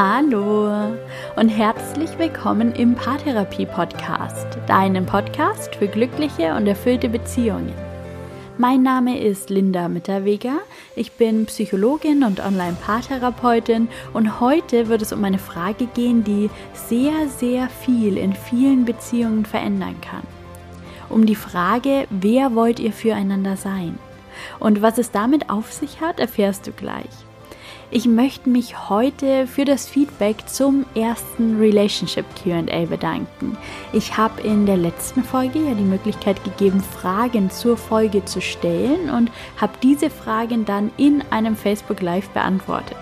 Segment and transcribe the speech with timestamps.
[0.00, 0.94] Hallo
[1.34, 7.74] und herzlich willkommen im Paartherapie Podcast, deinem Podcast für glückliche und erfüllte Beziehungen.
[8.58, 10.60] Mein Name ist Linda Mitterweger,
[10.94, 17.28] ich bin Psychologin und Online-Paartherapeutin und heute wird es um eine Frage gehen, die sehr,
[17.28, 20.22] sehr viel in vielen Beziehungen verändern kann.
[21.08, 23.98] Um die Frage, wer wollt ihr füreinander sein?
[24.60, 27.27] Und was es damit auf sich hat, erfährst du gleich.
[27.90, 33.56] Ich möchte mich heute für das Feedback zum ersten Relationship QA bedanken.
[33.94, 39.08] Ich habe in der letzten Folge ja die Möglichkeit gegeben, Fragen zur Folge zu stellen
[39.08, 42.98] und habe diese Fragen dann in einem Facebook Live beantwortet.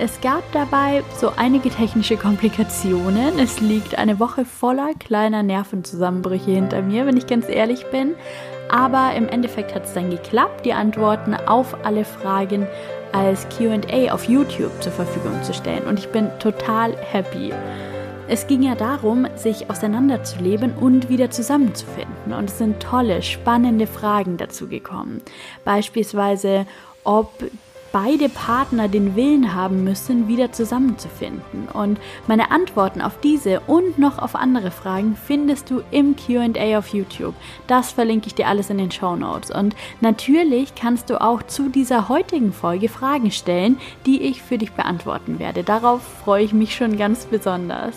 [0.00, 3.38] Es gab dabei so einige technische Komplikationen.
[3.38, 8.14] Es liegt eine Woche voller kleiner Nervenzusammenbrüche hinter mir, wenn ich ganz ehrlich bin.
[8.68, 12.66] Aber im Endeffekt hat es dann geklappt, die Antworten auf alle Fragen
[13.12, 15.84] als QA auf YouTube zur Verfügung zu stellen.
[15.86, 17.52] Und ich bin total happy.
[18.28, 22.34] Es ging ja darum, sich auseinanderzuleben und wieder zusammenzufinden.
[22.34, 25.22] Und es sind tolle, spannende Fragen dazu gekommen.
[25.64, 26.66] Beispielsweise,
[27.04, 27.32] ob
[27.92, 31.68] beide Partner den Willen haben müssen, wieder zusammenzufinden.
[31.72, 36.88] Und meine Antworten auf diese und noch auf andere Fragen findest du im QA auf
[36.88, 37.34] YouTube.
[37.66, 39.50] Das verlinke ich dir alles in den Show Notes.
[39.50, 44.72] Und natürlich kannst du auch zu dieser heutigen Folge Fragen stellen, die ich für dich
[44.72, 45.64] beantworten werde.
[45.64, 47.94] Darauf freue ich mich schon ganz besonders.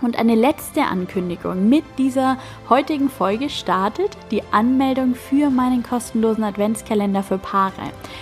[0.00, 1.68] Und eine letzte Ankündigung.
[1.68, 7.72] Mit dieser heutigen Folge startet die Anmeldung für meinen kostenlosen Adventskalender für Paare.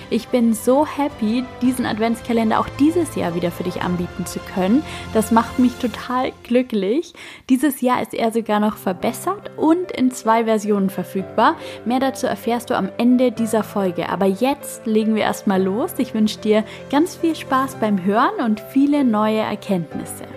[0.08, 4.82] Ich bin so happy, diesen Adventskalender auch dieses Jahr wieder für dich anbieten zu können.
[5.12, 7.12] Das macht mich total glücklich.
[7.50, 11.56] Dieses Jahr ist er sogar noch verbessert und in zwei Versionen verfügbar.
[11.84, 14.08] Mehr dazu erfährst du am Ende dieser Folge.
[14.08, 15.92] Aber jetzt legen wir erstmal los.
[15.98, 20.35] Ich wünsche dir ganz viel Spaß beim Hören und viele neue Erkenntnisse.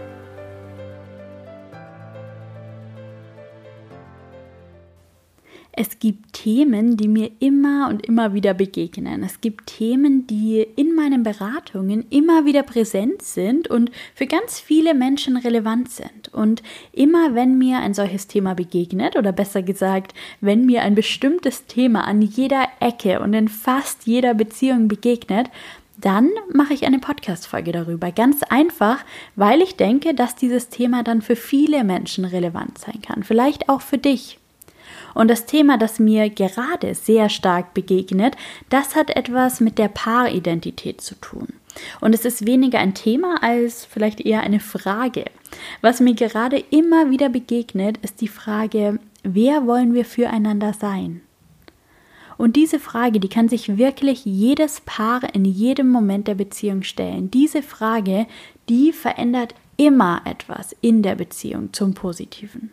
[5.82, 9.24] Es gibt Themen, die mir immer und immer wieder begegnen.
[9.24, 14.94] Es gibt Themen, die in meinen Beratungen immer wieder präsent sind und für ganz viele
[14.94, 16.34] Menschen relevant sind.
[16.34, 21.66] Und immer wenn mir ein solches Thema begegnet, oder besser gesagt, wenn mir ein bestimmtes
[21.66, 25.50] Thema an jeder Ecke und in fast jeder Beziehung begegnet,
[25.96, 28.12] dann mache ich eine Podcast-Folge darüber.
[28.12, 29.06] Ganz einfach,
[29.38, 33.24] weil ich denke, dass dieses Thema dann für viele Menschen relevant sein kann.
[33.24, 34.40] Vielleicht auch für dich.
[35.14, 38.36] Und das Thema, das mir gerade sehr stark begegnet,
[38.70, 41.48] das hat etwas mit der Paaridentität zu tun.
[42.02, 45.26] Und es ist weniger ein Thema als vielleicht eher eine Frage.
[45.82, 51.22] Was mir gerade immer wieder begegnet, ist die Frage, wer wollen wir füreinander sein?
[52.38, 57.30] Und diese Frage, die kann sich wirklich jedes Paar in jedem Moment der Beziehung stellen.
[57.30, 58.28] Diese Frage,
[58.70, 62.72] die verändert immer etwas in der Beziehung zum Positiven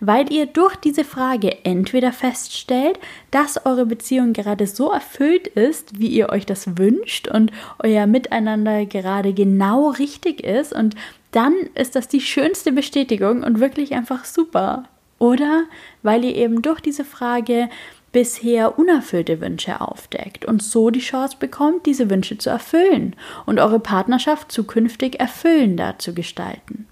[0.00, 2.98] weil ihr durch diese Frage entweder feststellt,
[3.30, 8.86] dass eure Beziehung gerade so erfüllt ist, wie ihr euch das wünscht und euer Miteinander
[8.86, 10.94] gerade genau richtig ist und
[11.32, 14.84] dann ist das die schönste Bestätigung und wirklich einfach super.
[15.18, 15.64] Oder
[16.02, 17.68] weil ihr eben durch diese Frage
[18.12, 23.16] bisher unerfüllte Wünsche aufdeckt und so die Chance bekommt, diese Wünsche zu erfüllen
[23.46, 26.86] und eure Partnerschaft zukünftig erfüllender zu gestalten.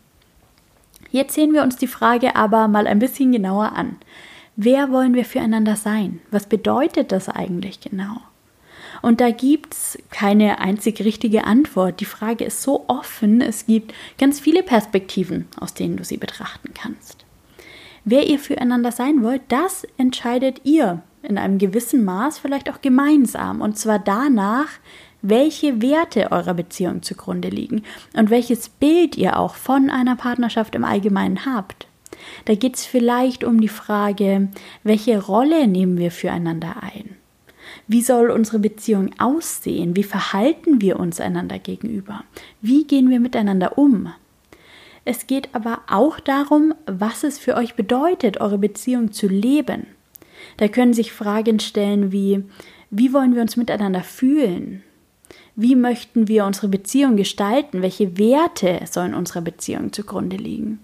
[1.11, 3.97] Jetzt sehen wir uns die Frage aber mal ein bisschen genauer an.
[4.57, 6.21] Wer wollen wir füreinander sein?
[6.31, 8.19] Was bedeutet das eigentlich genau?
[9.03, 12.01] Und da gibt es keine einzig richtige Antwort.
[12.01, 16.75] Die Frage ist so offen, es gibt ganz viele Perspektiven, aus denen du sie betrachten
[16.75, 17.25] kannst.
[18.05, 23.61] Wer ihr füreinander sein wollt, das entscheidet ihr in einem gewissen Maß vielleicht auch gemeinsam.
[23.61, 24.69] Und zwar danach,
[25.23, 27.83] welche Werte eurer Beziehung zugrunde liegen
[28.15, 31.87] und welches Bild ihr auch von einer Partnerschaft im Allgemeinen habt.
[32.45, 34.49] Da geht es vielleicht um die Frage,
[34.83, 37.17] welche Rolle nehmen wir füreinander ein?
[37.87, 39.97] Wie soll unsere Beziehung aussehen?
[39.97, 42.25] Wie verhalten wir uns einander gegenüber?
[42.61, 44.13] Wie gehen wir miteinander um?
[45.05, 49.87] Es geht aber auch darum, was es für euch bedeutet, eure Beziehung zu leben.
[50.57, 52.45] Da können sich Fragen stellen wie,
[52.91, 54.83] wie wollen wir uns miteinander fühlen?
[55.63, 57.83] Wie möchten wir unsere Beziehung gestalten?
[57.83, 60.81] Welche Werte sollen unserer Beziehung zugrunde liegen?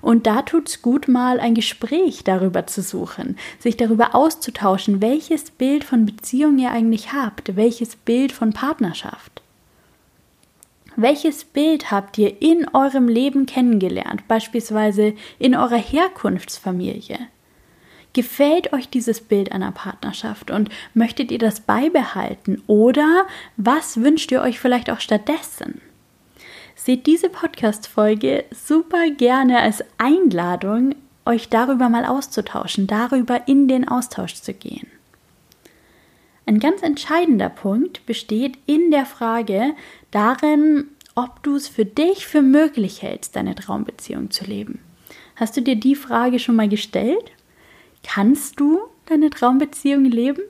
[0.00, 5.50] Und da tut es gut, mal ein Gespräch darüber zu suchen, sich darüber auszutauschen, welches
[5.50, 9.42] Bild von Beziehung ihr eigentlich habt, welches Bild von Partnerschaft.
[10.94, 17.18] Welches Bild habt ihr in eurem Leben kennengelernt, beispielsweise in eurer Herkunftsfamilie?
[18.12, 23.26] Gefällt euch dieses Bild einer Partnerschaft und möchtet ihr das beibehalten oder
[23.56, 25.80] was wünscht ihr euch vielleicht auch stattdessen?
[26.74, 30.94] seht diese Podcast-Folge super gerne als Einladung,
[31.24, 34.88] euch darüber mal auszutauschen, darüber in den Austausch zu gehen.
[36.44, 39.74] Ein ganz entscheidender Punkt besteht in der Frage
[40.10, 44.80] darin, ob du es für dich für möglich hältst, deine Traumbeziehung zu leben.
[45.36, 47.30] Hast du dir die Frage schon mal gestellt?
[48.02, 50.42] Kannst du deine Traumbeziehung leben?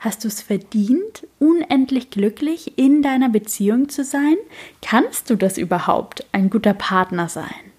[0.00, 4.36] Hast du es verdient, unendlich glücklich in deiner Beziehung zu sein?
[4.82, 7.72] Kannst du das überhaupt, ein guter Partner sein?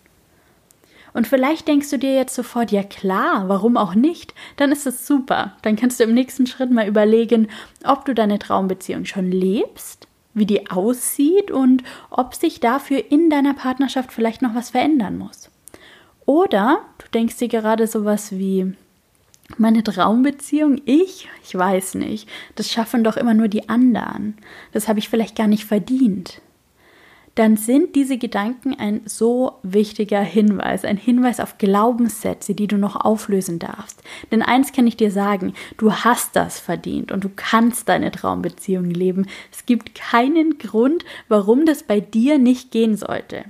[1.14, 4.34] Und vielleicht denkst du dir jetzt sofort, ja klar, warum auch nicht?
[4.58, 5.56] Dann ist es super.
[5.62, 7.48] Dann kannst du im nächsten Schritt mal überlegen,
[7.86, 13.54] ob du deine Traumbeziehung schon lebst, wie die aussieht und ob sich dafür in deiner
[13.54, 15.50] Partnerschaft vielleicht noch was verändern muss.
[16.26, 18.74] Oder du denkst dir gerade sowas wie,
[19.58, 21.30] meine Traumbeziehung, ich?
[21.44, 22.28] Ich weiß nicht.
[22.56, 24.38] Das schaffen doch immer nur die anderen.
[24.72, 26.42] Das habe ich vielleicht gar nicht verdient
[27.36, 32.96] dann sind diese Gedanken ein so wichtiger Hinweis, ein Hinweis auf Glaubenssätze, die du noch
[32.96, 34.02] auflösen darfst.
[34.32, 38.90] Denn eins kann ich dir sagen, du hast das verdient und du kannst deine Traumbeziehung
[38.90, 39.28] leben.
[39.52, 43.44] Es gibt keinen Grund, warum das bei dir nicht gehen sollte.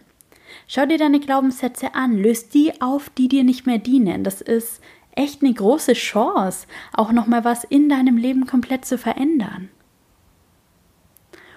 [0.68, 4.24] Schau dir deine Glaubenssätze an, löst die auf, die dir nicht mehr dienen.
[4.24, 4.81] Das ist
[5.15, 9.69] echt eine große Chance, auch nochmal was in deinem Leben komplett zu verändern.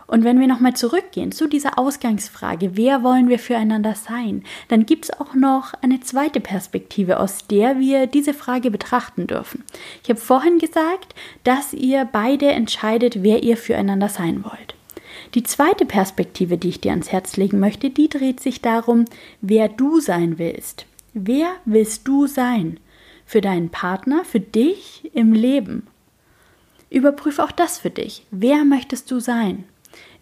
[0.08, 5.04] Und wenn wir nochmal zurückgehen zu dieser Ausgangsfrage, wer wollen wir füreinander sein, dann gibt
[5.04, 9.64] es auch noch eine zweite Perspektive, aus der wir diese Frage betrachten dürfen.
[10.02, 11.14] Ich habe vorhin gesagt,
[11.44, 14.74] dass ihr beide entscheidet, wer ihr füreinander sein wollt.
[15.34, 19.04] Die zweite Perspektive, die ich dir ans Herz legen möchte, die dreht sich darum,
[19.42, 20.86] wer du sein willst.
[21.12, 22.80] Wer willst du sein?
[23.28, 25.86] Für deinen Partner, für dich im Leben.
[26.88, 28.24] Überprüf auch das für dich.
[28.30, 29.64] Wer möchtest du sein?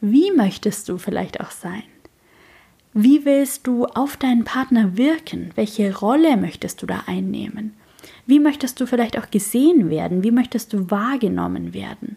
[0.00, 1.84] Wie möchtest du vielleicht auch sein?
[2.94, 5.52] Wie willst du auf deinen Partner wirken?
[5.54, 7.74] Welche Rolle möchtest du da einnehmen?
[8.26, 10.24] Wie möchtest du vielleicht auch gesehen werden?
[10.24, 12.16] Wie möchtest du wahrgenommen werden?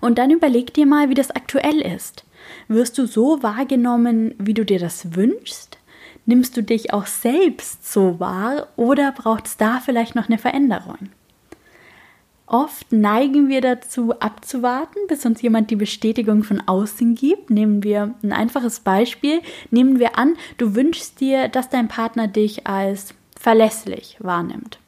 [0.00, 2.24] Und dann überleg dir mal, wie das aktuell ist.
[2.66, 5.77] Wirst du so wahrgenommen, wie du dir das wünschst?
[6.28, 11.08] Nimmst du dich auch selbst so wahr oder braucht es da vielleicht noch eine Veränderung?
[12.44, 17.48] Oft neigen wir dazu, abzuwarten, bis uns jemand die Bestätigung von außen gibt.
[17.48, 19.40] Nehmen wir ein einfaches Beispiel.
[19.70, 24.78] Nehmen wir an, du wünschst dir, dass dein Partner dich als verlässlich wahrnimmt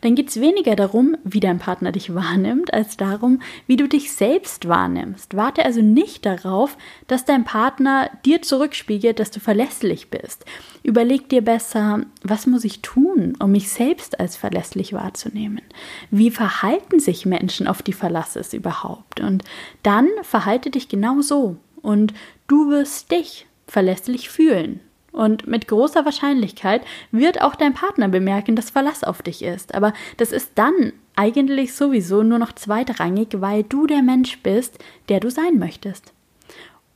[0.00, 4.12] dann geht es weniger darum, wie dein Partner dich wahrnimmt, als darum, wie du dich
[4.12, 5.36] selbst wahrnimmst.
[5.36, 10.44] Warte also nicht darauf, dass dein Partner dir zurückspiegelt, dass du verlässlich bist.
[10.82, 15.62] Überleg dir besser, was muss ich tun, um mich selbst als verlässlich wahrzunehmen?
[16.10, 19.20] Wie verhalten sich Menschen, auf die Verlass ist überhaupt?
[19.20, 19.44] Und
[19.82, 22.14] dann verhalte dich genau so und
[22.46, 24.80] du wirst dich verlässlich fühlen.
[25.16, 29.74] Und mit großer Wahrscheinlichkeit wird auch dein Partner bemerken, dass Verlass auf dich ist.
[29.74, 34.78] Aber das ist dann eigentlich sowieso nur noch zweitrangig, weil du der Mensch bist,
[35.08, 36.12] der du sein möchtest.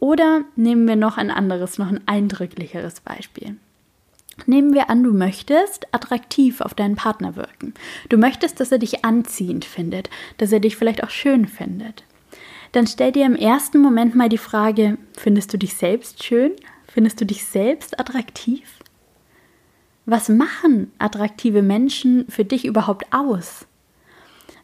[0.00, 3.56] Oder nehmen wir noch ein anderes, noch ein eindrücklicheres Beispiel.
[4.44, 7.72] Nehmen wir an, du möchtest attraktiv auf deinen Partner wirken.
[8.10, 12.04] Du möchtest, dass er dich anziehend findet, dass er dich vielleicht auch schön findet.
[12.72, 16.52] Dann stell dir im ersten Moment mal die Frage, findest du dich selbst schön?
[16.92, 18.80] Findest du dich selbst attraktiv?
[20.06, 23.66] Was machen attraktive Menschen für dich überhaupt aus?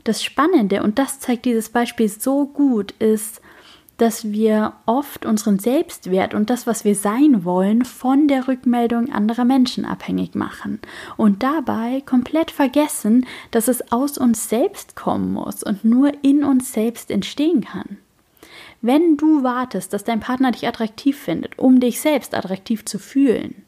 [0.03, 3.41] Das Spannende, und das zeigt dieses Beispiel so gut, ist,
[3.97, 9.45] dass wir oft unseren Selbstwert und das, was wir sein wollen, von der Rückmeldung anderer
[9.45, 10.81] Menschen abhängig machen
[11.17, 16.73] und dabei komplett vergessen, dass es aus uns selbst kommen muss und nur in uns
[16.73, 17.99] selbst entstehen kann.
[18.83, 23.67] Wenn du wartest, dass dein Partner dich attraktiv findet, um dich selbst attraktiv zu fühlen,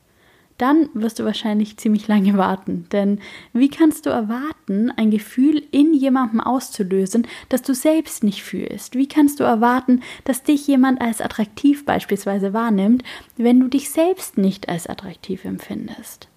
[0.59, 2.87] dann wirst du wahrscheinlich ziemlich lange warten.
[2.91, 3.21] Denn
[3.53, 8.97] wie kannst du erwarten, ein Gefühl in jemandem auszulösen, das du selbst nicht fühlst?
[8.97, 13.05] Wie kannst du erwarten, dass dich jemand als attraktiv beispielsweise wahrnimmt,
[13.37, 16.29] wenn du dich selbst nicht als attraktiv empfindest?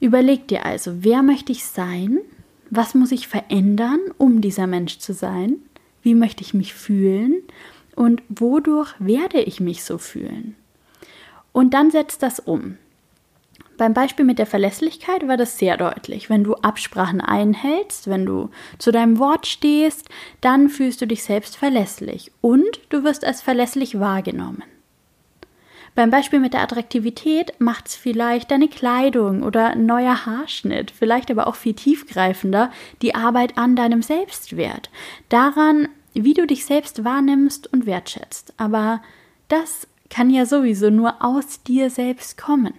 [0.00, 2.18] Überleg dir also, wer möchte ich sein?
[2.70, 5.56] Was muss ich verändern, um dieser Mensch zu sein?
[6.08, 7.42] Wie möchte ich mich fühlen
[7.94, 10.56] und wodurch werde ich mich so fühlen.
[11.52, 12.78] Und dann setzt das um.
[13.76, 16.30] Beim Beispiel mit der Verlässlichkeit war das sehr deutlich.
[16.30, 18.48] Wenn du Absprachen einhältst, wenn du
[18.78, 20.08] zu deinem Wort stehst,
[20.40, 24.62] dann fühlst du dich selbst verlässlich und du wirst als verlässlich wahrgenommen.
[25.94, 31.46] Beim Beispiel mit der Attraktivität macht es vielleicht deine Kleidung oder neuer Haarschnitt, vielleicht aber
[31.48, 32.70] auch viel tiefgreifender
[33.02, 34.90] die Arbeit an deinem Selbstwert.
[35.28, 38.54] Daran, wie du dich selbst wahrnimmst und wertschätzt.
[38.56, 39.00] Aber
[39.48, 42.74] das kann ja sowieso nur aus dir selbst kommen.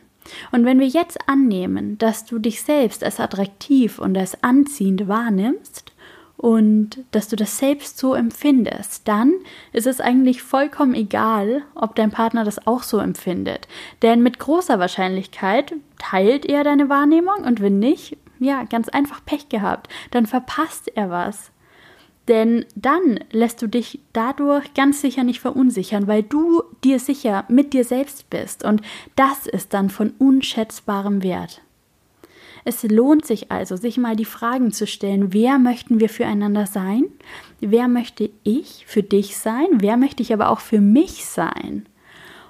[0.52, 5.94] Und wenn wir jetzt annehmen, dass du dich selbst als attraktiv und als anziehend wahrnimmst
[6.38, 9.34] und dass du das selbst so empfindest, dann
[9.74, 13.68] ist es eigentlich vollkommen egal, ob dein Partner das auch so empfindet.
[14.02, 19.50] Denn mit großer Wahrscheinlichkeit teilt er deine Wahrnehmung und wenn nicht, ja, ganz einfach Pech
[19.50, 21.52] gehabt, dann verpasst er was.
[22.30, 27.74] Denn dann lässt du dich dadurch ganz sicher nicht verunsichern, weil du dir sicher mit
[27.74, 28.64] dir selbst bist.
[28.64, 28.82] Und
[29.16, 31.62] das ist dann von unschätzbarem Wert.
[32.66, 37.06] Es lohnt sich also, sich mal die Fragen zu stellen, wer möchten wir füreinander sein?
[37.62, 39.68] Wer möchte ich für dich sein?
[39.80, 41.88] Wer möchte ich aber auch für mich sein?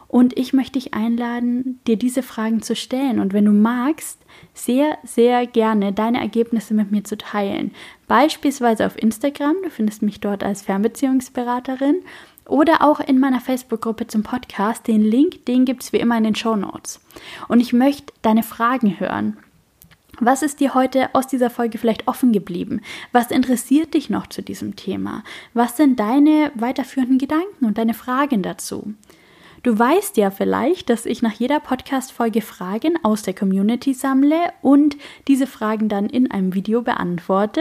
[0.10, 3.20] Und ich möchte dich einladen, dir diese Fragen zu stellen.
[3.20, 4.20] Und wenn du magst,
[4.56, 7.72] sehr, sehr gerne deine Ergebnisse mit mir zu teilen.
[8.08, 12.02] Beispielsweise auf Instagram, du findest mich dort als Fernbeziehungsberaterin
[12.48, 14.88] oder auch in meiner Facebook-Gruppe zum Podcast.
[14.88, 17.00] Den Link, den gibt es wie immer in den Show Notes.
[17.48, 19.38] Und ich möchte deine Fragen hören.
[20.22, 22.82] Was ist dir heute aus dieser Folge vielleicht offen geblieben?
[23.14, 25.24] Was interessiert dich noch zu diesem Thema?
[25.54, 28.96] Was sind deine weiterführenden Gedanken und deine Fragen dazu?
[29.64, 34.96] Du weißt ja vielleicht, dass ich nach jeder Podcast-Folge Fragen aus der Community sammle und
[35.28, 37.60] diese Fragen dann in einem Video beantworte.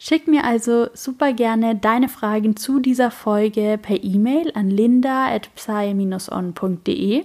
[0.00, 7.24] Schick mir also super gerne deine Fragen zu dieser Folge per E-Mail an linda.psy-on.de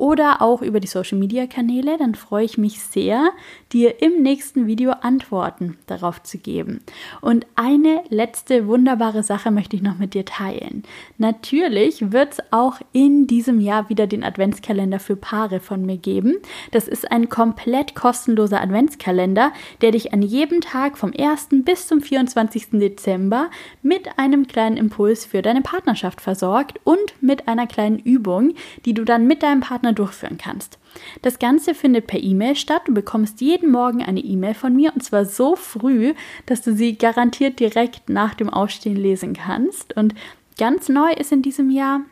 [0.00, 3.32] oder auch über die Social Media Kanäle, dann freue ich mich sehr,
[3.70, 6.80] dir im nächsten Video Antworten darauf zu geben.
[7.20, 10.84] Und eine letzte wunderbare Sache möchte ich noch mit dir teilen.
[11.18, 16.36] Natürlich wird es auch in diesem Jahr wieder den Adventskalender für Paare von mir geben.
[16.70, 19.52] Das ist ein komplett kostenloser Adventskalender,
[19.82, 21.48] der dich an jedem Tag vom 1.
[21.64, 22.70] bis zum 24.
[22.72, 23.50] Dezember
[23.82, 28.54] mit einem kleinen Impuls für deine Partnerschaft versorgt und mit einer kleinen Übung,
[28.86, 30.78] die du dann mit deinem Partner durchführen kannst.
[31.22, 32.82] Das Ganze findet per E-Mail statt.
[32.86, 36.14] Du bekommst jeden Morgen eine E-Mail von mir und zwar so früh,
[36.46, 39.96] dass du sie garantiert direkt nach dem Aufstehen lesen kannst.
[39.96, 40.14] Und
[40.58, 42.02] ganz neu ist in diesem Jahr,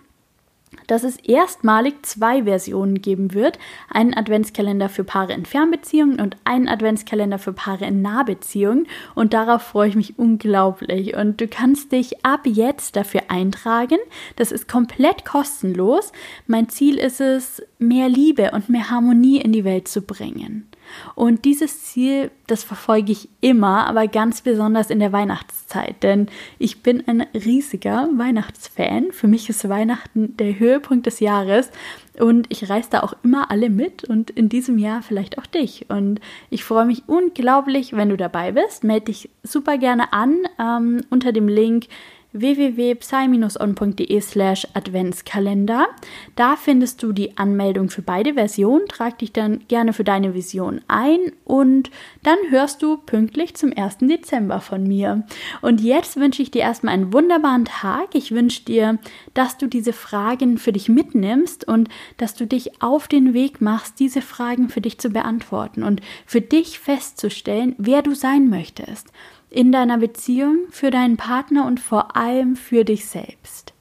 [0.87, 3.59] dass es erstmalig zwei Versionen geben wird.
[3.91, 8.87] Einen Adventskalender für Paare in Fernbeziehungen und einen Adventskalender für Paare in Nahbeziehungen.
[9.15, 11.15] Und darauf freue ich mich unglaublich.
[11.17, 13.99] Und du kannst dich ab jetzt dafür eintragen.
[14.37, 16.13] Das ist komplett kostenlos.
[16.47, 20.69] Mein Ziel ist es, mehr Liebe und mehr Harmonie in die Welt zu bringen.
[21.15, 26.29] Und dieses Ziel, das verfolge ich immer, aber ganz besonders in der Weihnachtszeit, denn
[26.59, 29.13] ich bin ein riesiger Weihnachtsfan.
[29.13, 31.71] Für mich ist Weihnachten der Höhepunkt des Jahres
[32.19, 35.87] und ich reiße da auch immer alle mit und in diesem Jahr vielleicht auch dich.
[35.89, 38.85] Und ich freue mich unglaublich, wenn du dabei bist.
[38.85, 41.87] Melde dich super gerne an ähm, unter dem Link
[42.33, 45.87] www.psy-on.de slash Adventskalender.
[46.37, 48.87] Da findest du die Anmeldung für beide Versionen.
[48.87, 51.91] Trag dich dann gerne für deine Vision ein und
[52.23, 53.99] dann hörst du pünktlich zum 1.
[54.01, 55.27] Dezember von mir.
[55.63, 58.15] Und jetzt wünsche ich dir erstmal einen wunderbaren Tag.
[58.15, 58.99] Ich wünsche dir,
[59.35, 64.01] dass du diese Fragen für dich mitnimmst und dass du dich auf den Weg machst,
[64.01, 69.09] diese Fragen für dich zu beantworten und für dich festzustellen, wer du sein möchtest
[69.51, 73.73] in deiner Beziehung, für deinen Partner und vor allem für dich selbst.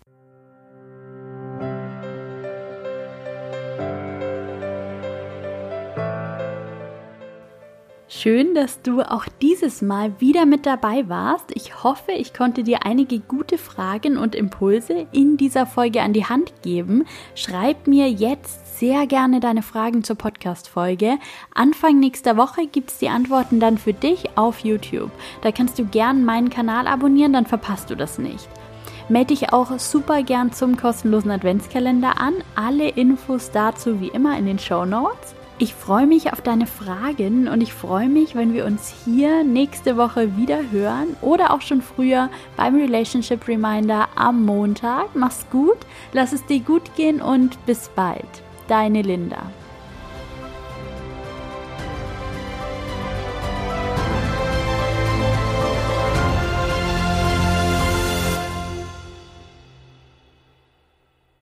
[8.09, 11.51] Schön, dass du auch dieses Mal wieder mit dabei warst.
[11.53, 16.23] Ich hoffe, ich konnte dir einige gute Fragen und Impulse in dieser Folge an die
[16.23, 17.03] Hand geben.
[17.35, 21.17] Schreib mir jetzt sehr gerne deine Fragen zur Podcast-Folge.
[21.53, 25.11] Anfang nächster Woche gibt es die Antworten dann für dich auf YouTube.
[25.41, 28.47] Da kannst du gern meinen Kanal abonnieren, dann verpasst du das nicht.
[29.09, 32.35] Melde dich auch super gern zum kostenlosen Adventskalender an.
[32.55, 35.35] Alle Infos dazu wie immer in den Show Notes.
[35.59, 39.97] Ich freue mich auf deine Fragen und ich freue mich, wenn wir uns hier nächste
[39.97, 45.15] Woche wieder hören oder auch schon früher beim Relationship Reminder am Montag.
[45.15, 45.77] Mach's gut,
[46.13, 48.27] lass es dir gut gehen und bis bald.
[48.67, 49.51] Deine Linda.